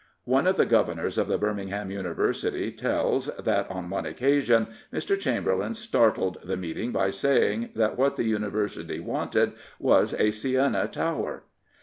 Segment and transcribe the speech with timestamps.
[0.25, 5.15] One of the governors of the Birmingham University tells that on one occasion Mr.
[5.15, 10.87] Chamberlain startled the meeting by saying that what the Uni versity wanted was a Siena
[10.87, 11.43] tower.